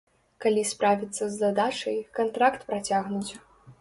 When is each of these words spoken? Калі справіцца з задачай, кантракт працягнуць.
Калі 0.45 0.61
справіцца 0.69 1.19
з 1.19 1.29
задачай, 1.41 1.99
кантракт 2.19 2.67
працягнуць. 2.71 3.31